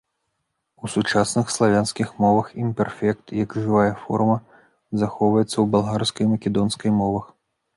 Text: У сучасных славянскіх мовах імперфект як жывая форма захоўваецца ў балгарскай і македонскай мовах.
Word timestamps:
У 0.85 0.89
сучасных 0.93 1.51
славянскіх 1.55 2.07
мовах 2.25 2.47
імперфект 2.63 3.35
як 3.41 3.49
жывая 3.63 3.93
форма 4.07 4.37
захоўваецца 5.03 5.53
ў 5.53 5.65
балгарскай 5.77 6.23
і 6.31 6.33
македонскай 6.37 6.91
мовах. 7.01 7.25